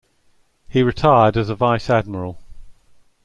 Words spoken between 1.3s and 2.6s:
as a Vice-Admiral.